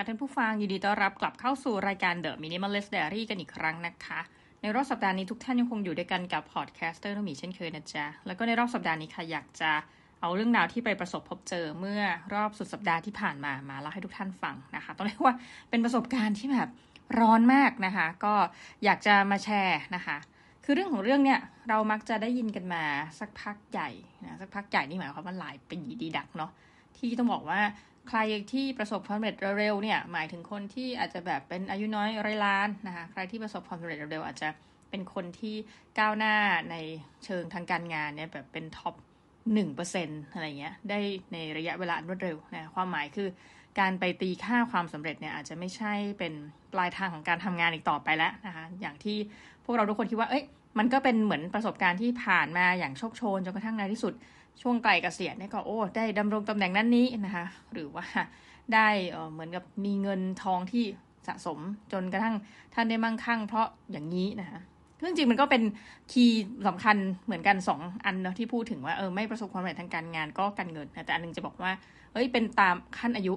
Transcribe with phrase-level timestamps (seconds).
[0.00, 4.20] ค่ะท่านผู้ฟังยินดีต้อนรับกลับเข้าสู่รายการ The Minimalist Diary กันอีกครั้งนะคะ
[4.62, 9.70] ในรอบสัปดาห์นี้ทุกท่านยังคงอยู่ด้วยกันกับ podcaster นมีเช่นเคยนะจ๊ะ แล้วก็ในรอบสัปดาห์นี้ค่ะอยากจะ
[10.20, 12.02] เอาเรื่องราวที่ไปประสบพบเจอเมื่อ
[12.34, 15.34] รอบสุดสัปดาห์ที่ผ่านมามาเล่าให้ทุกท่านฟังนะคะต้องเรียกว่า
[15.70, 16.68] เป็นประสบการณ์ที่แบบ
[17.20, 18.34] ร้อนมากนะคะ ก็
[18.84, 20.16] อยากจะมาแชร์นะคะ
[20.64, 22.84] คือเรื่องของเรื่องเนี่ยเรามักจะได้ยินกันมา
[23.20, 23.90] สักพักใหญ่
[24.24, 26.52] นะสักพักใหญ่นี่หมายความว่าหลายปีดีดักเนาะ
[26.96, 27.60] ที่ต้องบอกว่า
[28.08, 28.18] ใคร
[28.52, 34.48] ที่ประสบความสำเร็จเร็วๆเนี่ยหมายถึงคนที่อาจจะแบบเป็นอายุน้อยร้อยล้านนะคะใครที่ประสบความสำเร็จเร็วๆอาจจะ
[34.90, 35.56] เป็นคนที่
[35.98, 36.34] ก้าวหน้า
[36.70, 36.76] ใน
[37.24, 38.94] เชิงทางการงานเนี่ยแบบเป็นท็อป
[39.54, 40.98] หนึ่งเปอร์เซ็นอะไรเงี้ยได้
[41.32, 43.28] ในระยะเวลารวดเร็วนะความหมายคือ
[43.80, 46.32] การไปตีค่าความสำเร็จเนี่ยอาจจะไม่ใช่เป็น
[46.72, 49.16] ปลายทางของการทำงานอีกต่อไปแล้วนะคะอย่างที่
[49.64, 50.44] พวกเราทุกคนคิดว่าเอ้ย
[50.78, 54.12] มันก็เป็นเหมือนประสบการณ์ที่ผ่านมาอย่างโชคโชนจนกระทั่งในที่สุด
[54.62, 58.04] ช่วงไกลเกษียณเนี่ยก็โอ้ได้ดำรงตำแหน่งนั้นนี้นะคะ หรือว่า
[58.74, 58.88] ได้
[59.32, 60.84] เหมือนกับมีเงินทองที่
[61.26, 61.58] สะสม
[61.92, 62.34] จนกระทั่ง
[62.74, 64.60] ท่านได้มั่งคั่ง เพราะอย่างนี้นะคะ
[65.00, 65.62] ซึ่งจริงมันก็เป็น
[66.12, 71.70] คีย์สำคัญเหมือนกันสองอันเนาะที่พูดถึงว่าเออไม่ประสบความสำเร็จทางการงานก็การเงินนะแต่อันนึงจะบอกว่า
[72.12, 73.34] เอ้ยเป็นตามขั้นอายุ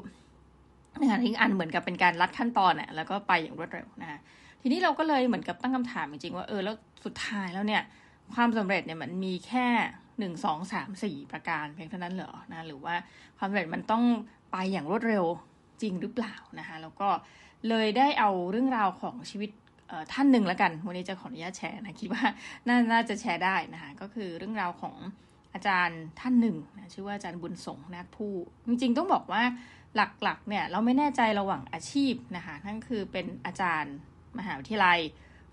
[1.02, 4.20] นะคะอีกอันเหมือนกับเป็นการลัดขั้นตอนอะแล้วก็ไปอย่างรวดเร็วนะคะ
[4.62, 6.76] ทีนี้เราก็เลยเหมือนกับตั้งคำถามจริงๆว่าเออแล้ว
[7.06, 7.82] สุดท้ายแล้วเนี่ย
[8.34, 9.68] ความสำเร็จเนี่ยมันมีแค่
[10.22, 12.96] หนึ่งสองสามสี่ประการเพียงเท่านั้นเหรอนะหรือว่า
[13.38, 14.04] ความสำเร็จมันต้อง
[14.52, 15.26] ไปอย่างรวดเร็ว
[15.82, 17.10] จริงหรือเปล่านะคะแล้วก็
[17.70, 19.50] เลยได้เอาเรื่องราวของชีวิต
[20.14, 22.24] ท่านหนึ่งแล้วกัน วันนี้จะขออนุญาตแชร์นะคิดว่า
[22.68, 24.96] น่าน่าจะแชร์ได้นะคะก็คือเรื่องราวของ
[25.54, 28.34] อาจารย์ท่านหนึ่งนะชื่อว่าอาจารย์บุญสงนาคผู้
[28.68, 29.44] จริงๆ ต้องบอกว่า
[29.96, 33.96] หลักๆเนี่ยเราไม่แน่ใจระหว่างอาชีพนะคะนั่นคือเป็นอาจารย์
[34.38, 35.00] มหาวิทยาลัย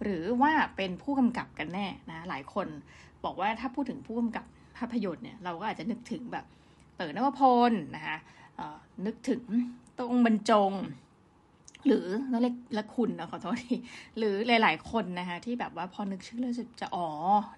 [0.03, 2.69] หรือว่าเป็นผู้กำกับกันแน่นะหลายคน
[3.25, 4.45] บอกว่าถ้าพูดถึงผู้กำกับ
[4.79, 6.45] ภาพยนตร์เนี่ยเราก็อาจจะนึกถึงแบบ
[6.97, 8.17] เต๋อนวพลนะคะ
[9.07, 9.43] นึกถึง
[9.99, 10.73] ตรงบรรจง
[11.87, 13.77] หรือนั่นเล็กละคุณนะขอโทษที
[14.19, 17.09] หรือหลาย ๆ คนนะคะที่แบบว่าพอนึกชื่อแล้วจะจะอ๋อ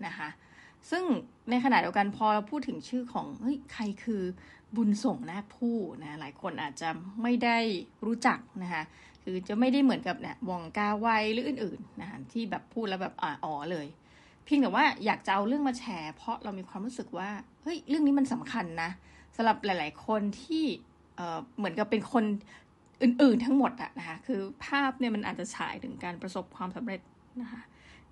[0.07, 0.29] นะคะ
[0.91, 1.05] ซึ่ง
[1.51, 4.23] ในขณะเดียวกันพอเราพูดถึงชื่อของเฮ้ยใครคือ
[4.77, 6.89] บุญส่งนาคผู้นะหลายคนอาจจะ
[7.23, 7.59] ไม่ได้
[8.07, 8.83] รู้จักนะคะ
[9.25, 13.15] คือจะไม่ได้เหมือนกับเนี่ยวองกาไวหรืออื่นๆนะคะที่แบบพูดแล้วแบบ
[13.45, 13.87] อ๋อเลย
[14.53, 17.31] พียงแต่ว่าอยากจะเอาเรื่องมาแชร์ เพราะเรามีความรู้สึกว่า
[17.63, 18.91] เฮ้ยเรื่องนี้มันสำคัญนะ
[19.37, 20.65] สำหรับหลาย ๆ คนที่
[21.17, 22.25] เเหมือนกับเป็นคน
[23.03, 27.01] อื่น ๆ ทั้งหมดอะนะคะคือภาพเนี่ยมันอาจจะฉายถึงการประสบความสำเร็จ
[27.41, 27.61] นะคะ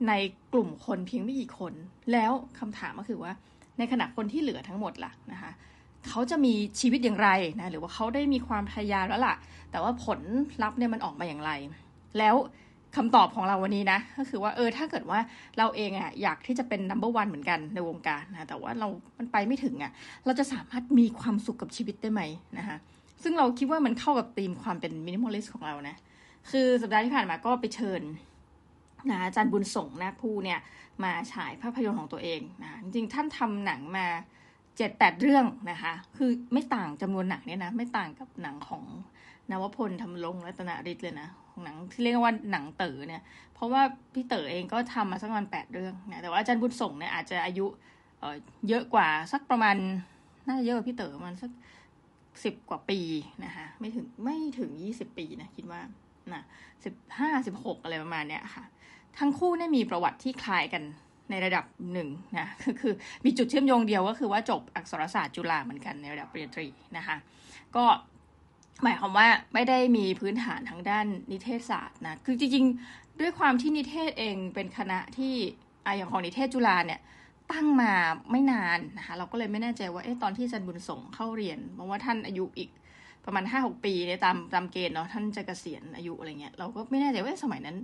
[0.09, 0.13] ใน
[0.53, 1.73] กลุ่มคนเพียงไม่กี่คน
[2.13, 3.33] แล้วคำถามก็คือว่า
[3.79, 5.51] ในขณะคนที่เหลือทั้งหมดล่ะนะคะ
[6.09, 7.29] เขาจะมีชีวิตอย่างไร
[7.61, 9.35] นะหรือว่าเขาได้มีความพยายามแล้วล่ะ
[9.71, 10.21] แต่ว่าผล
[10.63, 11.51] ลัพธ์เนี่ยมันออกมาอย่างไร
[12.19, 12.35] แล้ว
[12.99, 15.19] คำตอบของเราวันนี้นะ ก็คือว่าเออถ้าเกิดว่า
[15.59, 18.89] เราเองอะอยากที่จะเป็น number one เหมือนกันในวงการนะแต่ว่าเรา
[19.19, 19.93] มันไปไม่ถึงอะ
[20.25, 22.23] เราจะสามารถมีความสุขกับชีวิตได้ไหม
[22.59, 22.77] นะคะ
[23.23, 25.97] ซึ่งเราคิดว่ามันเข้ากับธีมความเป็น minimalist ของเรานะ
[26.51, 28.01] คือสัปดาห์ที่ผ่านมาก็ไปเชิญ
[29.11, 30.59] นะอาจารย์บุญส่งนะผู้เนี่ย
[31.05, 34.07] มาฉายภาพยนตร์ของตัวเองนะจริงๆท่านทำหนังมา
[34.77, 38.85] เจ็ดแปดเรื่องนะคะ คือไม่ต่างจำนวนหนังเนี่ยนะ ไม่ต่างกับหนังของ
[39.51, 41.29] นวพลทำลงรัตนฤทธิ์เลยนะ
[41.65, 43.23] หนังที่เรียกว่าหนังเต๋อเนี่ย
[43.55, 43.83] เพราะว่า
[44.15, 47.67] พี่เต๋อเองก็ทำมาสักประมาณแปดเรื่องนะแต่ว่าอาจารย์บุญส่งเนี่ยอาจจะอายุ
[48.21, 49.77] เเยอะกว่าสักประมาณ
[50.47, 51.51] น่าจะเยอะกว่าพี่เต๋อมันสัก
[52.45, 53.01] สิบกว่าปี
[53.45, 55.81] นะคะไม่ถึงไม่ถึงยี่สิบปีนะคิดว่า
[56.33, 56.43] นะ
[56.85, 58.65] สิบห้าสิบหกอะไรประมาณเนี้ยค่ะ
[59.19, 60.83] ทั้งคู่เนี่ยมีประวัติที่คล้ายกัน
[61.31, 62.95] ในระดับหนึ่งนะคือคือ
[63.25, 66.67] มีจุดเชื่อมโยงเดียวก็คือว่าจบอักษรศาสตร์จุฬาเหมือนกันในระดับปริญญาตรี
[66.97, 67.17] นะคะ
[67.77, 67.85] ก็
[68.83, 75.35] หมายความว่าไม่ได้มีพื้นฐานทางด้านนิเทศศาสตร์นะ คือจริงๆ ด้วยความที่นิเทศเองเป็นคณะที่
[75.85, 77.01] ออย่างของนิเทศจุฬาเนี่ย
[77.53, 77.93] ตั้งมา
[78.31, 82.71] ไม่นานนะคะเราก็เลยไม่แน่ใจว่าเอ๊ะตอนที่จันบุญส่งเข้าเรียนเพราะว่าท่านอายุอีก
[83.25, 87.77] ประมาณห้าหกปีเนี่ยตามตามเกณฑ์เนาะท่านจะเกษียณอายุอะไรเงี้ยเราก็ไม่แน่ใจว่าสมัยนั้น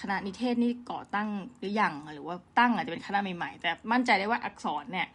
[0.00, 5.08] คณะนิเทศนี่ก่อตั้งหรือยังหรือว่าตั้งอาจจะเป็นคณะใหม่ๆ แต่มั่นใจได้ว่าอักษรเนี่ย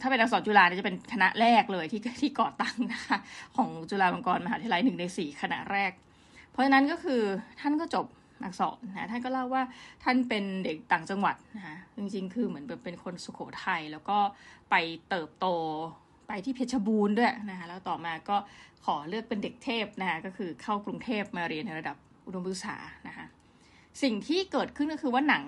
[0.00, 3.18] ถ้าเป็นอักษรจุฬาเนี่ยจะเป็นคณะแรกเลยที่ที่ก่อตั้งนะคะ
[3.56, 5.92] ของจุฬาลงกรณ์มหาวิทยาลัยหนึ่งในสี่คณะแรก
[6.50, 7.22] เพราะฉะนั้นก็คือ
[7.60, 8.06] ท่านก็จบ
[8.44, 9.62] อักษรนะท่านก็เล่าว่า
[10.04, 14.18] ท่านเป็นเด็กต่างจังหวัดนะคะจริงๆ คือเหมือนเป็นคนสุโขทัยแล้วก็
[14.70, 14.74] ไป
[15.08, 15.46] เติบโต
[16.28, 18.36] ไปที่เพชรบูรณ์ด้วยนะคะแล้วต่อมาก็
[18.84, 21.96] ขอเลือกเป็นเด็กเทพนะคะก็คือเข้ากรุงเทพมาเรียนในระดับ
[22.26, 22.76] อุดมศึกษา
[23.08, 23.26] นะคะ
[24.02, 25.44] สิ่งที่เกิดขึ้นก็คือว่าหนัง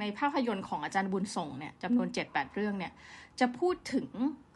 [0.00, 2.92] ในภาพยนตร์ของอาจารย์บุญส่งเนี่ยจำนวน 7-8 เรื่องเนี่ย
[3.40, 4.06] จะพูดถึง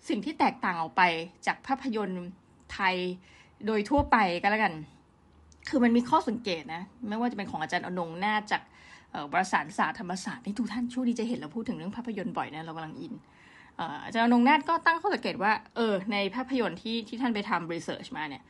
[0.08, 1.02] สิ่งที่แตกต่างออกไป
[1.46, 2.26] จากภาพยนตร์
[2.72, 2.94] ไทย
[3.66, 4.74] โดยทั่วไปก็แล้วกัน
[5.68, 8.62] คือมันมีข้อสังเกตนะ ไม่ว่าจะเป็นของอาจารย์อนงนาจาก
[9.32, 13.14] บริษัทศาสตร์ธรรมศาสตร์ที่ทุกท่านช่วงนี้จะเห็นเราพูดถึงเรื่องภาพยนตร์บ่อยนะเรากำลังอิน
[14.04, 18.42] อาจารย์อนงนาก็ตั้งข้อสังเกตว่าเออในภาพยนตร์ที่ที่ท่านไปทำรีเสิร์ชมาเนี่ย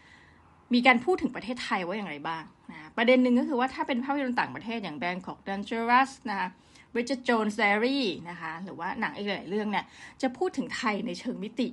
[0.74, 6.48] มีการพูดถึงประเทศไทยว่าอย่างไรบ้างนะประเด็นหนึ่งก็คือว่าถ้าเป็นภาพยนตร์ต่างประเทศอย่าง Bangkok Dangerous นะคะ
[6.92, 8.00] Bridget Jones Diary
[8.30, 9.84] นะคะ หรือว่าหนังอีกหลายเรื่องเนี่ย
[10.22, 11.68] จะพูดถึงไทยในเชิงมิติ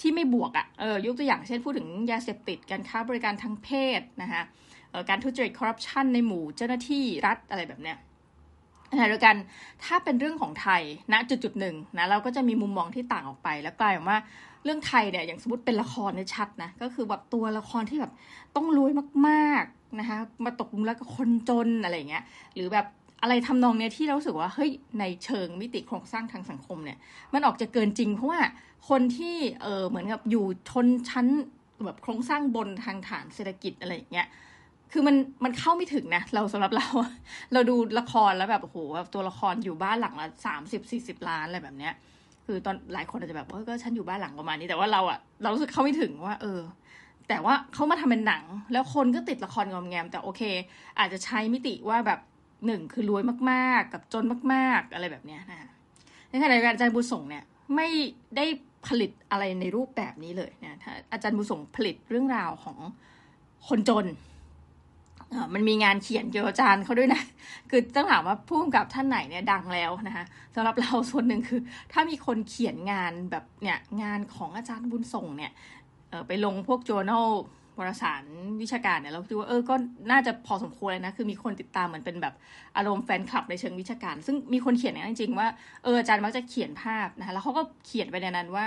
[0.00, 3.68] ที่ไม่บวกอะ่ะ เออ ยกตัวอย่างเช่นพูดถึงยาเสพติด การค้าบริการทางเพ
[3.98, 4.42] ศนะคะ
[5.08, 7.96] การทุจริตคอร์รัปชันในหมู่เจ้าหน้าที่รัฐอะไรแบบเนี้ย
[8.92, 9.36] ขณะเดียวกัน
[9.84, 10.82] ถ้าเป็นเรื่องของไทย
[11.12, 14.18] ณจุดจุดหนึ่งนะเราก็จะมีมุมมองที่ต่างออกไป แล้วกลายเป็นว่า
[14.64, 18.12] เรื่องไทยเนี่ยอย่างสมมติเป็นละครในชัดนะก็คือแบบตัวละครที่แบบ
[18.56, 18.92] ต้องรวย
[19.28, 22.24] มากๆนะคะมาตกลุมแล้วก็คนจนอะไรเงี้ย
[22.54, 22.86] หรือแบบ
[23.24, 26.98] อะไรทำนองเนี้ยที่เราสึกว่าเฮ้ยในเชิงมิติโครงสร้างทางสังคมเนี่ย
[27.34, 28.40] มันออกจะเกินจริงเพราะว่า
[28.88, 31.26] คนที่เออเหมือนกับอยู่ชนชั้น
[31.84, 34.26] แบบโครงสร้างบนทางฐานเศรษฐกิจอะไรอย่างเงี้ย
[34.92, 36.86] คือมันมันเข้าไม่ถึงนะ เราสำหรับเรา
[37.52, 38.76] เราดูละครแล้วแบบโอ้โห
[39.14, 41.94] ตัวละครอยู่บ้านหลังละสามสิบสี่สิบล้านอะไรแบบเนี้ย
[42.46, 46.60] คือตอนหลายคนอาจจะแบบว่าก็ฉันอยู่บ้านหลังประมาณนี้แต่ว่าเราอะเรารู้สึกเข้าไม่ถึงว่า เออ
[47.28, 50.42] แต่ว่าเขามาทำเป็นหนัง แล้วคนก็ติดละครงอมแงม แต่โอเค
[50.98, 52.20] อาจจะใช้มิติว่าแบบ
[52.66, 55.70] หนึ่งคือรวยมากๆ กับจนมาก ๆ อะไรแบบเนี้ยนะ
[56.30, 57.44] ในขณะเดียวกันอาจารย์บุญส่งเนี่ย
[57.76, 57.88] ไม่
[58.36, 58.46] ได้
[58.86, 60.78] ผลิตอะไรในรูปแบบนี้เลยนะ
[61.12, 62.78] อาจารย์บุญส่งผลิตเรื่องราวของ
[63.68, 64.06] คนจน
[65.54, 67.22] มันมีงานเขียนเกี่ยวกับอาจารย์เขาด้วยนะ
[67.70, 70.24] คือต้องถามว่าผู้กำกับท่านไหนเนี่ยดังแล้วนะคะ
[70.54, 71.60] สำหรับเราส่วนหนึ่งคือ
[71.92, 75.52] ถ้ามีคนเขียนงานแบบเนี่ยงานของอาจารย์บุญส่งเนี่ย
[76.26, 77.28] ไปลงพวก journal
[77.78, 78.24] วารสาร
[78.62, 79.74] วิชาการเนี่ยเราคิดว่าเออก็
[80.10, 82.34] น่าจะพอสมควรเลยนะ คือมีคนติดตามเหมือนเป็นแบบ
[82.76, 85.48] อารมณ์แฟนคลับในเชิงวิชาการ ซึ่งมีคนเขียนอย่างนั้นจริง ๆ ว่า
[85.84, 88.66] เอออาจารย์มักจะเขียนภาพนะคะแล้วเขาก็เขียนไปในนั้นว่า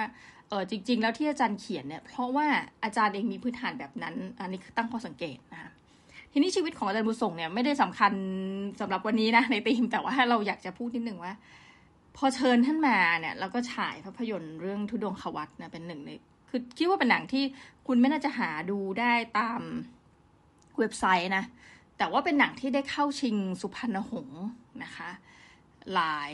[0.49, 2.47] เออจริง ๆ แล้วที่อาจารย์เขียนเนี่ยเพราะว่า
[2.83, 5.71] อาจารย์เองมีพื้นฐานแบบนั้น อันนี้คือตั้งข้อสังเกตนะคะ
[6.31, 8.13] ทีนี้ชีวิตของอาจารย์บุญส่งเนี่ยไม่ได้สำคัญ
[8.81, 11.33] สำหรับวันนี้นะในตีมแต่ว่าเราอยากจะพูดนิดนึงว่า
[12.17, 16.11] พอเชิญท่านมาเนี่ยเราก็ฉายภาพยนตร์เรื่องทุดงขวัตนะเป็นหนึ่งใน
[16.49, 17.43] คือคิดว่าเป็นหนังที่
[17.87, 19.61] คุณไม่น่าจะหาดูได้ตาม
[20.79, 21.43] เว็บไซต์นะ
[21.97, 24.43] แต่ว่าเป็นหนังที่ได้เข้าชิงสุพรรณหงษ์
[24.83, 25.09] นะคะ
[25.95, 26.33] หลาย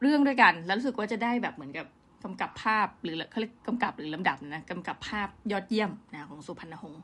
[0.00, 1.86] เรื่องด้วยกัน แล้วรู้สึกว่าจะได้แบบเหมือนกับ
[2.22, 7.02] กำกับภาพหรือเขาเรียกกำกับหรือลำดับนะกำกับภาพยอดเยี่ยมนะของสุพรรณหงษ์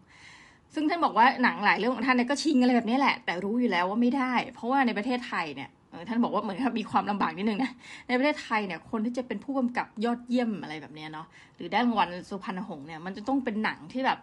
[0.75, 5.71] ซึ่งท่านบอกว่าหนังหลายเรื่องของท่านเนี่ยก็ชิงอะไรแบบนี้แหละ แต่รู้อยู่แล้วว่าไม่ได้ เพราะว่าในประเทศไทยเนี่ย
[6.09, 7.73] ท่านบอกว่าเหมือนกับมีความลำบากนิดนึงนะ
[8.09, 11.27] ในประเทศไทยเนี่ยคนที่จะเป็นผู้กำกับยอดเยี่ยมอะไรแบบนี้เนาะ
[11.57, 14.19] หรือได้รางวัลสุพรรณหงษ์เนี่ยมันจะต้องเป็นหนังที่แบบ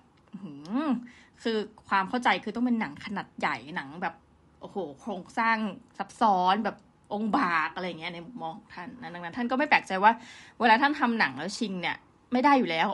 [1.44, 4.16] คือความเข้าใจคือต้องเป็นหนังขนาดใหญ่หนังแบบ
[4.62, 5.58] โอ้โห โครงสร้าง
[5.98, 6.76] ซับซ้อนแบบ
[7.14, 10.12] องค์บากอะไรเงี้ยในมุมมองท่านดังนั้น ท่านก็ไม่แปลกใจว่า
[10.60, 11.98] เวลาท่านทำหนังแล้วชิงเนี่ย
[12.32, 12.88] ไม่ได้อยู่แล้ว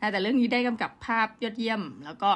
[0.00, 2.30] นะแต่เรื่องนี้ได้กำกับภาพยอดเยี่ยม แล้วก็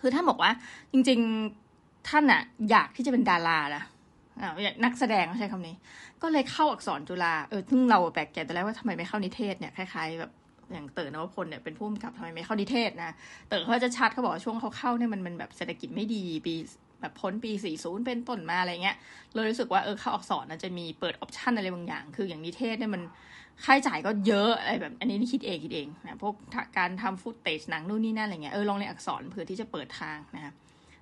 [0.00, 0.50] คือท่านบอกว่า
[0.92, 1.20] จริง
[1.64, 3.82] ๆ ท่านอะอยากที่จะเป็นดารานะ
[4.84, 5.76] นักแสดงใช้คำนี้
[6.22, 10.32] ก็เลยเข้าอักษรจุฬาเออซึ่งเราแปลกใจแต่แรกว่าทำไมไม่เข้านิเทศเนี่ยคล้ายๆแบบ
[10.72, 13.12] อย่างเต๋อนวพลเนี่ยเป็นผู้กำกับทำไมไม่เข้านิเทศนะ
[13.48, 16.54] เต๋อเขาจะชัดเขาบอกว่าช่วงเขาเข้าเนี่ยมันมันแบบเศรษฐกิจไม่ดีปี
[17.00, 18.96] แบบพ้นปีสี่ศูนย์เป็นต้นมาอะไรเงี้ย
[19.34, 23.02] เลยรู้สึกว่าเออเข้าอักษรนะจะมีเปิดออปชันอะไรบางอย่าง คืออย่างนิเทศเนี่ยมัน
[23.64, 26.34] ค่าใช้จ่ายก็เยอะอะไรแบบ อันนี้นี่คิดเองคิดเองนะพวก
[26.78, 30.52] การทำฟุตเตจหนังนู่นนี่นั่นอะไรเงี้ยเออลองในอักษรเผื่อที่จะเปิดทางนะคะ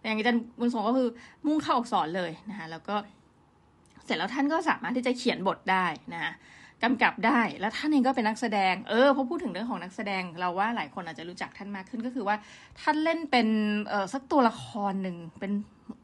[0.03, 1.09] อย่างอาจารย์บุญสงก็คือ
[1.47, 2.97] มุ่งเข้าอักษรเลยนะคะแล้วก็
[4.07, 6.35] เสร็จแล้วท่านก็สามารถที่จะเขียนบทได้นะ
[6.83, 12.37] กำกับได้แล้วท่านเองก็เป็นนักแสดงเออพอพูดถึงเรื่องของนักแสดงเราว่าหลายคนอาจจะรู้จักท่านมากขึ้นก็คือว่า
[12.81, 13.49] ท่านเล่นเป็น
[13.89, 15.53] เออสักตัวละครหนึ่งเป็น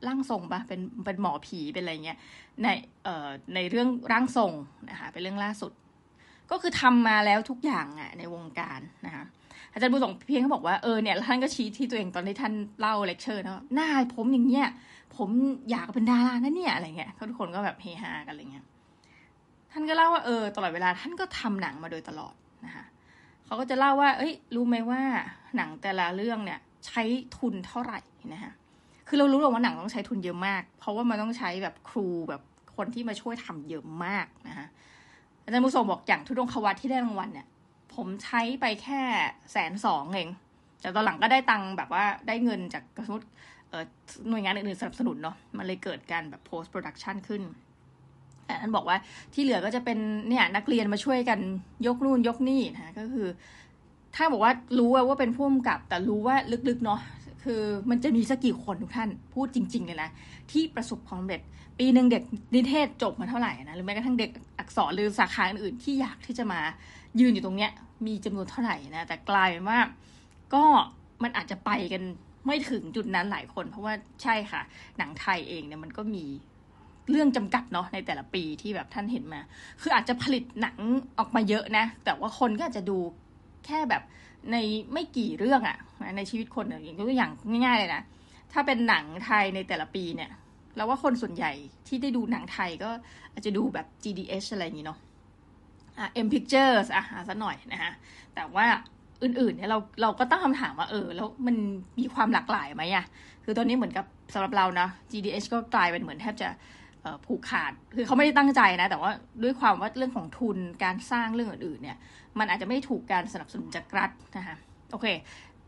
[0.07, 2.19] ร่างทรงปะเป็นเป็นหมอผีเป็นอะไรเงี้ย
[2.63, 2.67] ใน
[3.05, 4.53] เอ่อในเรื่องร่างทรง
[4.91, 5.73] นะคะเป็นเรื่องล่าสุด
[6.51, 9.25] ก็คือทำมาแล้วทุกอย่างอะในวงการนะคะ
[9.73, 14.69] อาจารย์บุญส่งเพียงเขาบอกว่าเออเนี่ยท่านก็ชี้ที่ตัวเองตอนที่ท่านเล่าเลคเชอร์นะหน้าผมอย่างเงี้ย
[15.17, 15.29] ผม
[15.71, 18.65] อยากเป็นดารานะเนี่ยอะไรเงี้ยทุกคนก็แบบเฮฮากันอะไรเงี้ย
[19.73, 22.85] ท่านก็เล่าว่าเออตลอดเวลาท่านก็ทำหนังมาโดยตลอดนะคะ
[23.45, 25.01] เขาก็จะเล่าว่า เอ้ย รู้ไหมว่า
[25.57, 27.03] หนังแต่ละเรื่องเนี่ย ใช้
[27.37, 28.01] ทุนเท่าไหร่
[28.33, 28.53] นะคะ
[29.09, 32.43] คือเรารู้หรอกว่าหนังต้องใช้ทุนเยอะมาก เพราะว่ามันต้องใช้แบบครูแบบ
[32.77, 34.67] คนที่มาช่วยทำเยอะมากนะคะ
[35.45, 37.47] อาจารย์มุสงบอกอย่างทุดงควัตที่ได้รางวัลเนี่ย
[37.97, 39.01] ผมใช้ไปแค่
[39.53, 40.31] แสนสองเอง
[40.81, 43.29] แต่ตอนหลังก็ได้ตังค์แบบว่าได้เงินจากสมมติ
[44.29, 47.43] หน่วยงานอื่นๆสนับสนุนเนาะมันเลยเกิดการแบบ post production ขึ้น
[48.63, 48.97] ท่านบอกว่า
[49.35, 51.39] ที่เหลือก็จะเป็นเนี่ยนักเรียนมาช่วยกัน
[51.87, 53.29] ยกนู่นยกนี่นะก็คือ
[54.17, 56.37] ถ้าบอกว่ารู้ว่าเป็นผู้กำกับ แต่รู้ว่า
[56.69, 57.01] ลึกๆเนาะ
[57.45, 60.11] คือมันจะมีสักกี่คนทุกท่านพูดจริง ๆ เลยนะ
[60.51, 61.41] ที่ประสบความสำเร็จ
[61.79, 62.23] ปีหนึ่งเด็ก
[62.55, 66.61] นิเทศจบมาเท่าไหร่นะหรือแม้กระทั่งเด็กอักษรหรือสาขาอื่นๆที่อยากที่จะมา
[67.21, 67.71] ยืนอยู่ตรงเนี้ย
[68.07, 69.79] มีจำนวนเท่าไหร่นะ แต่กลายเป็นว่า
[70.55, 70.65] ก็
[71.23, 72.03] มันอาจจะไปกัน
[72.47, 74.61] ไม่ถึงจุดนั้นหลายคน เพราะว่าใช่ค่ะ
[74.99, 76.25] หนังไทยเองเนี่ยมันก็มี
[77.11, 79.41] เรื่องจำกัดเนาะในแต่ละปีที่แบบท่านเห็นมา
[79.81, 80.79] คืออาจจะผลิตหนัง
[81.19, 82.99] ออกมาเยอะนะ แต่ว่าคนก็อาจจะดู
[83.67, 84.03] แค่แบบ
[84.53, 84.57] ใน
[84.93, 85.79] ไม่กี่เรื่องอะ
[86.17, 87.33] ในชีวิตคนอย่างตัวอย่าง
[87.67, 88.03] ง่ายๆเลยนะ
[88.53, 90.31] ถ้าเป็นหนังไทยในแต่ละปีเนี่ย
[90.77, 91.53] เราว่าคนส่วนใหญ่
[91.87, 92.91] ที่ได้ดูหนังไทยก็
[93.33, 94.99] อาจจะดูแบบ GDH อะไรอย่างนี้เนาะ
[95.97, 97.93] เอะ M Pictures อะหาสักหน่อยนะฮะ
[98.35, 98.67] แต่ว่า
[99.23, 101.57] อื่นๆเนี่ยเราเราก็ตั้งคำถามว่าเออแล้วมัน
[101.99, 103.05] มีความหลากหลายไหมอะ
[103.45, 106.49] คือตอนนี้เหมือนกับสำหรับเรานะ GDH ก็กลายเป็นเหมือนแทบจะ
[107.27, 109.11] ผูกขาด คือเขาไม่ได้ตั้งใจนะ แต่ว่า
[109.43, 111.97] ด้วยความว่าเรื่องของทุนการสร้างเรื่องอื่นๆเนี่ย
[112.39, 114.57] มันอาจจะไม่ถูกการสนับสนุนจากรัฐนะคะ
[114.93, 115.07] โอเค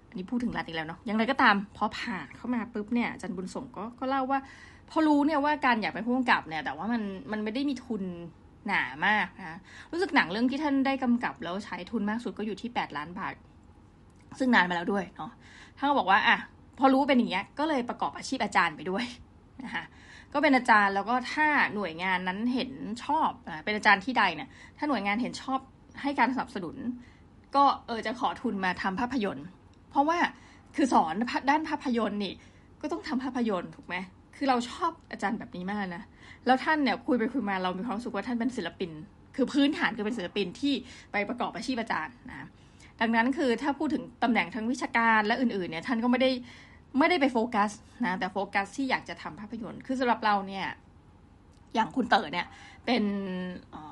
[0.09, 4.39] อันนี้พูดถึงรัฐอีกแล้วเนาะอย่างไรก็ตามพอผ่านเข้ามาปุ๊บเนี่ยจันบุญส่งก็ก็เล่าว่า
[4.91, 7.03] พอรู้เนี่ยว่าการอยากเป็นผู้กำกับเนี่ย แต่ว่ามัน
[7.33, 8.03] มันไม่ได้มีทุน
[8.67, 9.59] หนามากนะ
[9.93, 13.35] รู้สึกหนังเรื่องที่ท่านได้กำกับแล้วใช้ทุนมากสุดก็อยู่ที่ 8 ล้านบาท
[14.39, 15.31] ซึ่งนานมาแล้วด้วยเนาะ
[15.79, 16.39] ท่านก็บอกว่าอะ
[16.79, 19.05] พอรู้เป็นอย่างเงี้ยก็เลยประกอบอาชีพอาจารย์ไปด้วย
[19.65, 19.85] นะคะ
[20.33, 22.71] ก็เป็นอาจารย์แล้วก็ถ้าหน่วยงานนั้นเห็น
[23.05, 23.31] ชอบ
[23.65, 25.59] เป็นอาจารย์ที่ใดเนี่ยถ้าหน่วยงานเห็นชอบ
[26.03, 26.77] ให้การสนับสนุน
[27.57, 29.47] ก็เออจะขอทุนมาทำภาพยนตร์
[29.91, 30.19] เพราะว่า
[30.77, 31.15] คือสอน
[31.51, 32.35] ด้านภาพยนตร์นี่
[32.81, 33.97] ก็ต้องทำภาพยนตร์ถูกไหม
[34.37, 36.03] คือเราชอบอาจารย์แบบนี้มากนะ
[36.47, 38.91] แล้วท่านเนี่ยคุยไปคุยมาเรามีความรู้สึกว่าท่านเป็นศิลปิน
[39.37, 40.75] คือพื้นฐานคือเป็นศิลปินที่
[41.13, 42.49] ไปประกอบอาชีพอาจารย์นะ
[43.01, 46.31] ดังนั้นคือถ้าพูดถึงตำแหน่งทางวิชาการและอื่นๆเนี่ยท่านก็ไม่ได้
[46.99, 47.71] ไม่ได้ไปโฟกัส
[48.05, 50.67] นะ แต่โฟกัสที่อยากจะทำภาพยนตร์ คือสำหรับเราเนี่ย
[51.75, 52.47] อย่างคุณเต๋อเนี่ย
[52.87, 53.05] เป็น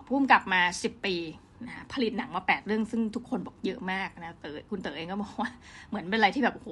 [0.06, 1.16] ผู้กำกับมาสิบปี
[1.66, 5.50] นะผลิตหนังมาแปดเรื่องซึ่งทุกคนบอกเยอะมากนะเต๋อคุณเต๋อเองก็บอกว่า
[5.88, 6.68] เหมือนเป็นอะไรที่แบบโห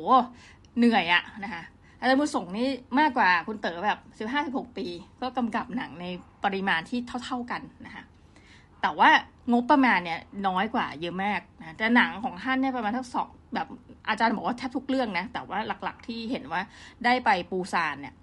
[0.79, 1.63] เหนื่อยอะนะคะ
[2.01, 2.69] อาจารย์บุญส่งนี่
[3.01, 4.87] มากกว่าคุณเต๋อแบบสิบห้าสิบหกปี
[5.21, 6.07] ก็กำกับหนังใน
[6.45, 8.05] ปริมาณที่เท่า ๆกันนะคะ
[8.83, 9.11] แต่ว่า
[9.53, 13.67] งบประมาณเนี่ยน้อยกว่าเยอะมากนะแต่หนังของท่านเนี่ยประมาณทั้งสองแบบ
[14.09, 16.61] อาจารย์บอกว่าแทบทุกเรื่องนะ แต่ว่าหลักๆที่เห็นว่า
[17.05, 18.15] ได้ไปปูซานเนี่ย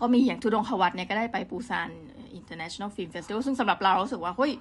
[0.00, 1.88] ก็มีอย่างทุดงควัตเนี่ยก็ได้ไปปูซาน
[2.38, 4.52] International Film Festival ซึ่งสำหรับเราเรู้สึกว่าเฮ้ย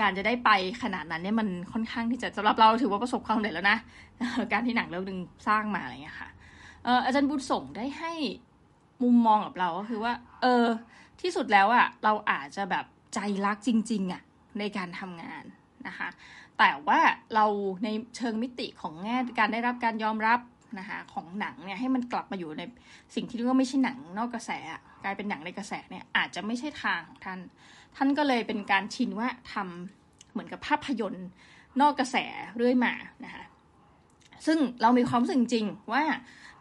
[0.00, 0.50] การจะได้ไป
[0.82, 3.78] ขนาดนั้นเนี่ยมันค่อนข้างที่จะสำหรับเราถือว่าประสบความสำเร็จแล้วนะ
[4.52, 6.30] การที่หนังเรื่องนึงสร้างมาอะไรเงี้ยค่ะ
[7.04, 8.12] อาจารย์บุญส่งได้ให้
[9.02, 10.66] มุมมองกับเราก็คือว่า เออ
[11.20, 12.84] ที่สุดแล้วอะเราอาจจะแบบ
[13.14, 14.22] ใจรักจริง ๆอะ
[14.58, 15.44] ในการทำงาน
[15.86, 16.08] นะคะ
[16.58, 17.00] แต่ว่า
[17.34, 17.46] เรา
[17.84, 20.40] ในเชิงมิติของแง่การได้รับการยอมรับ
[20.78, 22.62] นะคะของหนังเนี่ยให้มันกลับมาอยู่ใน
[23.14, 24.50] สิ่งที่เรียกว่าไม่ใช่หนังนอกกระแส
[25.04, 27.40] กลายเป็นหนังในกระแสเนี่ยอาจจะไม่ใช่ทางของท่าน
[27.96, 31.28] ท่านก็เลยเป็นการชินว่าทำเหมือนกับภาพยนตร์
[31.80, 32.16] นอกกระแส
[32.56, 32.92] เรื่อยมา
[33.24, 33.39] นะคะ
[34.46, 36.02] ซึ่งเรามีความรู้สึกจริงว่า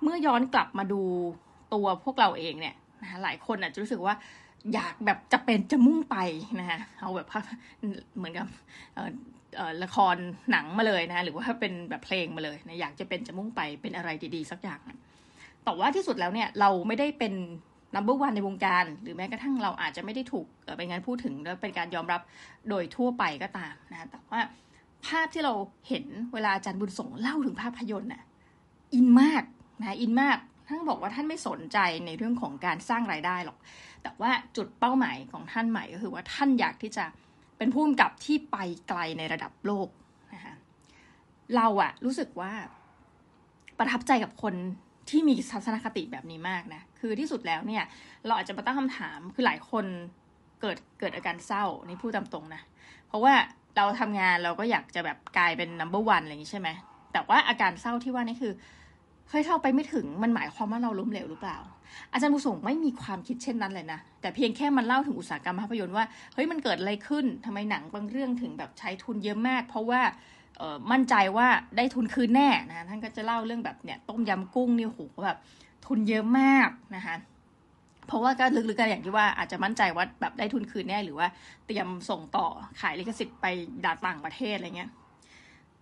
[0.04, 1.02] เมื่อย้อนกลับมาดู
[1.74, 4.16] ตัวพวกเราเองเนี่ยนะหลายคนอาจจะรู้สึกว่า
[4.74, 6.18] อยากแบบจะเป็นจะมุ่งไป
[6.60, 7.28] นะคะเอาแบบ
[8.18, 8.48] เหมือนกับ
[9.84, 10.16] ละคร
[10.52, 14.80] หนังมาเลยนะหรือว่าถ้าเป็นแบบเพลงมาเลยนะอยากจะเป็นจะมุ่งไปเป็นอะไรดีๆ สักอย่าง
[15.64, 17.34] แต่ว่าที่สุดแล้วเนี่ยเราไม่ได้เป็น
[17.96, 20.46] number one ในวงการ หรือแม้กระทั่งเราอาจจะไม่ได้ถูก
[20.78, 22.22] เป็นการพูดถึงแล้วเป็นการยอมรับ
[22.70, 24.42] โดยทั่วไปก็ตามนะแต่ว่า
[25.08, 25.54] ภาพที่เรา
[25.88, 28.24] เห็นเวลาอาจารย์บุญส่งเล่าถึงภาพยนตร์น่ะ
[28.94, 29.44] อินมาก
[29.82, 30.38] นะอินมาก
[30.68, 33.58] ท่านบอกว่าท่านไม่สนใจในเรื่องของการสร้างรายได้หรอก
[34.04, 37.06] แต่ว่าจุดเป้าหมายของท่านใหม่ก็คือว่าท่านอยากที่จะ
[37.58, 39.88] เป็นผู้กำกับที่ไปไกลในระดับโลก
[40.34, 40.56] นะคะ
[41.56, 42.54] เราอะรู้สึกว่า
[43.80, 44.54] ประทับใจกับคน
[45.10, 47.84] ที่มีทัศนคติแบบนี้มากนะ คือที่สุดแล้วเนี่ย
[48.26, 49.86] เราอาจจะมาตั้งคำถามคือหลายคน
[50.62, 52.62] เกิดเกิดอาการเศร้านี่พูดตามตรงนะ
[53.08, 53.34] เพราะว่า
[53.80, 56.70] เราทำงานเราก็อยากจะแบบกลายเป็น number one อะไรอย่างนี้ใช่ไหม
[57.14, 58.54] แต่ว่าอาการเศร้าที่ว่านี่คือ
[59.30, 61.58] เฮ้ยเท่าไปไม่ถึงมันหมายความว่าเราล้มเหลวหรือเปล่า
[62.12, 70.02] อาจารย์บุษงไม่มีความคิดเช่นนั้นเลยนะ แต่เพียงแค่มันเล่าถึงอุตสาหกรรมภาพยนตร์ว่าเฮ้ยมันเกิดอะไรขึ้นทำไมหนังบางเรื่องถึงแบบใช้ทุนเยอะมาก เพราะว่า
[70.92, 75.38] มั่นใจว่าได้ทุนคืนแน่นะท่านก็จะเล่าเรื่องแบบเนี่ยต้มยำกุ้งนี่โหแบบ
[75.86, 77.16] ทุนเยอะมากนะคะ
[78.08, 81.28] เพราะว่าก็ลึกๆกันอย่างที่ว่าอาจจะมั่นใจว่าแบบได้ทุนคืนแน่หรือว่า
[81.66, 82.48] เตรียมส่งต่อ
[82.82, 83.46] ขายลิขสิทธิ์ไป
[83.86, 84.90] ดาต่างประเทศอะไรเงี้ย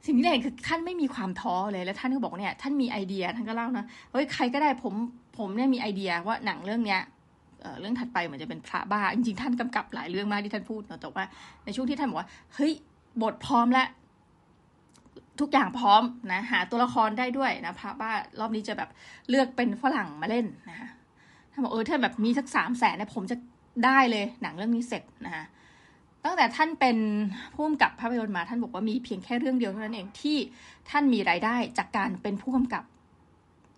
[0.06, 4.94] สิ่งที่เห็นคือท่านไม่มีความท้อเลยแล้วท่านก็บอกเนี่ยท่านมีไอเดียท่านก็เล่านะเฮ้ยใครก็ได้ผม
[5.38, 7.02] ผมเนี่ยมีไอเดียว่าหนังเรื่องเนี้ย
[7.80, 11.24] เรื่องถัดไปเหมือนจะเป็นพระบ้า จริงๆท่านกำกับหลายเรื่องมากที่ท่านพูดเนาะแต่ว่า
[11.66, 12.72] ในช่วงที่ท่านบอกว่าเฮ้ย
[13.22, 13.88] บทพร้อมแล้ว
[15.40, 18.90] ทุกอย่างพร้อมนะหาตัวละครได้ด้วยนะพระบ้ารอบนี้จะแบบ
[19.30, 20.90] เลือกเป็นฝรั่งมาเล่นนะคะ
[21.58, 23.36] ท่านบอกเออถ้าแบบมีสักสามแสนเนี่ยผมจะ
[23.86, 25.46] ได้เลยหนังเรื่องนี้เสร็จนะคะ
[26.24, 26.98] ตั้งแต่ท่านเป็น
[27.54, 30.38] ผู้กำกับภาพยนตร์มา ท่านบอกว่ามีเพียงแค่เรื่องเดียวเท่านั้นเองที่
[30.90, 32.84] ท่านมีรายได้จากการเป็นผู้กำกับ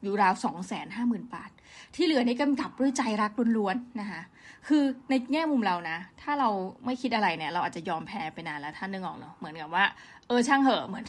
[0.04, 1.52] อยู่ราวสองแสนห้าหมื่นบาท
[1.96, 4.22] ที่เหลือในกำกับด้วยใจรักล้วนๆนะคะ
[4.68, 6.50] คือในแง่มุมเรานะ ถ้าเรา
[6.86, 9.86] ไม่คิดอะไรเนี่ย เราอาจจะยอมแพ้ไปนานแล้วท่านนึกออกเนาะเหมือนกับว่า
[10.28, 11.06] เออช่างเหอะเหมือน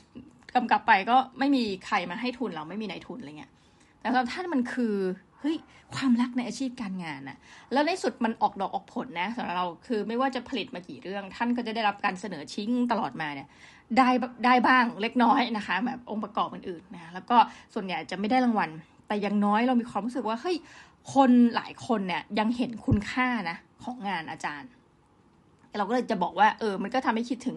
[0.55, 3.53] กำกับไปก็ไม่มีใครมาให้ทุนเราไม่มีนายทุนอะไรเงี้ย
[4.01, 4.95] แต่สำหรับท่านมันคือ
[5.41, 5.57] เฮ้ย
[5.95, 7.37] ความรักในอาชีพการงานอะ
[7.73, 13.49] แล้วในสุดมันออกดอกออกผลนะสำหรับเราคือไม่ว่าจะผลิตมากี่เรื่อง ท่านก็จะได้รับการเสนอชิงตลอดมาเนี่ย
[13.99, 14.09] ได้
[14.45, 17.37] ได้บ้างเล็กน้อยนะคะ แบบองค์ประกอบอื่นๆนะแล้วก็
[17.75, 18.71] ส่วนใหญ่จะไม่ได้รางวัล
[19.09, 20.57] แต่ยังน้อยเรามีความรู้สึกว่าเฮ้ย
[21.15, 24.71] คนหลายคนเนี่ยยังเห็นคุณค่านะของงานอาจารย์
[25.79, 27.57] เราก็เลยจะบอกว่า เออ มันก็ทำให้คิดถึง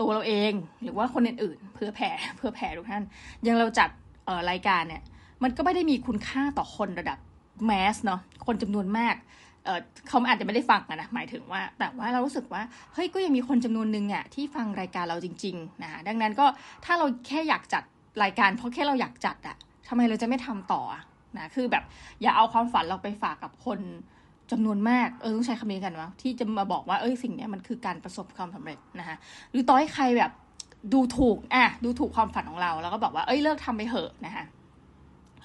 [0.00, 0.52] ตัวเราเอง
[0.82, 3.02] หรือว่าคนอื่นๆเพื่อแผ่เพื่อแผ่ทุกท่าน
[3.46, 3.88] ยังเราจัด
[4.28, 5.02] ออรายการเนี่ย
[5.44, 7.18] มันก็ไม่ได้มีคุณค่าต่อคนระดับ
[7.66, 9.14] แมสเนาะคนจำนวนมาก
[9.64, 12.62] เออเขาอาจจะไม่ได้ฟังนะหมายถึงว่า แต่ว่าเรารู้สึกว่า
[12.94, 16.46] เฮ้ยก็ยังมีคนจำนวนหนึ่งอะที่ฟังรายการเราจริงๆนะคะดังนั้นก็
[16.84, 17.82] ถ้าเราแค่อยากจัด
[18.22, 19.56] รายการ เพราะแค่เราอยากจัดอะ
[19.88, 20.82] ทำไมเราจะไม่ทำต่อ
[21.36, 21.84] นะคือแบบ
[22.22, 23.80] อย่าเอาความฝันเราไปฝากกับคน
[24.52, 29.16] จำนวนมากเออต้องใช้คำนี้กันวะที่จะมาบอกว่าเอ้ยสิ่งนี้มันคือการประสบความสำเร็จนะคะ
[29.52, 30.30] หรือต่อให้ใครแบบ
[30.92, 34.44] ดูถูกอะดูถูกความฝันของเราแล้วก็บอกว่าเอ้ยเลิกทำไปเถอะนะคะ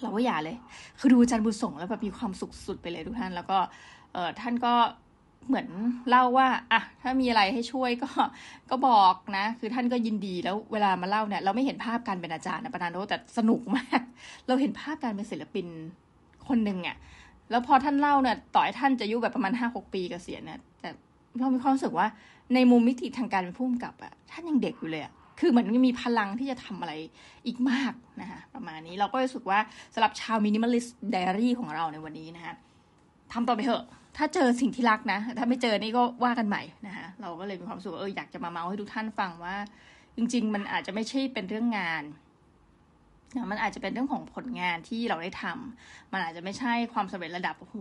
[0.02, 0.56] เราก็อย่าเลย
[1.00, 3.58] คือดูอาจารย์บุญส่งแล้วแบบมีความสุขสุดไปเลยทุกท่าน แล้วก็
[4.14, 4.74] เออท่านก็
[5.48, 5.68] เหมือน
[6.10, 8.10] เล่าว่าอะถ้ามีอะไรให้ช่วยก็
[8.70, 14.02] ก็บอกนะ คือท่านก็ยินดีแล้วเวลามาเล่าเนี่ยเราไม่เห็นภาพการเป็นอาจารย์นะประทานโทษแต่สนุกมาก
[14.48, 15.68] เราเห็นภาพการเป็นศิลปิน
[16.48, 16.98] คนหนึ่งอะ
[17.52, 20.90] แล้วพอท่านเล่าเนี่ยต่อให้ท่านจะอายุแบบประมาณห้าหกปีเกษียณเนี่ยแต่
[21.40, 22.08] เรามีความรู้สึกว่า
[22.54, 26.94] ในมุมมิติทางการเป็นผู้กำกับอะท่านยังเด็กอยู่เลยอะ คือเหมือนมีพลังที่จะทำอะไร
[27.48, 29.60] อีกมากนะคะประมาณนี้เราก็รู้สึกว่า
[29.94, 32.54] สำหรับชาว Minimalist Diary ของเราในวันนี้นะคะ
[33.34, 33.84] ทำต่อไปเถอะ
[34.18, 39.56] ถ้าเจอสิ่งที่รักนะ ถ้าไม่เจอนี่ก็ว่ากันใหม่นะคะเราก็เลยมีความสุขเอออยากจะมาเมาให้ทุกท่านฟังว่า
[40.16, 42.04] จริง ๆ มันอาจจะไม่ใช่เป็นเรื่องงาน
[43.36, 47.78] นะมันอาจจะเป็นเรื่องของผลงานที่เราได้ทำมันอาจจะไม่ใช่ความสำเร็จระดับโอ้โห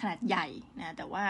[0.00, 0.46] ขนาดใหญ่
[0.78, 1.24] นะแต่ว่า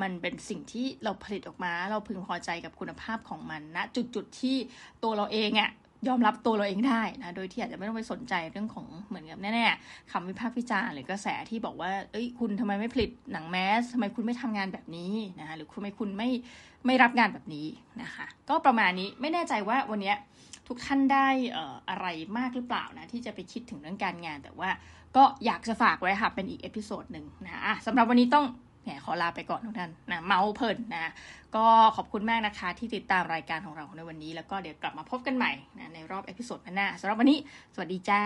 [0.00, 3.82] มันเป็นสิ่งที่เราผลิตออกมา เราพึงพอใจกับคุณภาพของมันณนะ
[4.14, 4.56] จุดๆที่
[5.02, 5.70] ตัวเราเองอะ
[6.08, 16.30] ยอมรับตัวเราเองได้นะ โดยที่อาจจะไม่ต้องไปสนใจเรื่องของเหมือนกับแน่ๆคำวิพากษ์วิจารณ์หรือกระแสที่บอกว่า เอ้ย คุณทำไมไม่ผลิตหนังแมสทำไมคุณไม่ทำงานแบบนี้นะคะหรือคุณไม่คุณไม่
[16.86, 17.66] ไม่รับงานแบบนี้
[18.02, 20.14] นะคะ ก็ประมาณนี้ไม่แน่ใจว่าวันนี้
[20.68, 21.28] ทุกท่านได้
[21.90, 22.06] อะไร
[22.38, 24.70] มากหรือเปล่านะที่จะไปคิดถึงเรื่องการงาน แต่ว่า
[25.16, 28.44] ก็อยากจะฝากไว้ค่ะเป็นอีก episode หนึ่งนะคะสำหรับวันนี้ต้อง
[28.84, 31.12] แหมขอลาไปก่อนทุกท่านนะเมาท์เพลินนะ
[31.56, 31.64] ก็
[31.96, 37.38] ขอบคุณมากนะคะที่ติดตามรายการของเราในวันนี้ แล้วก็เดี๋ยวกลับมาพบกันใหม่นะในรอบ episode หน้าสำหรับวันนี้
[37.74, 38.20] สวัสดีจ้า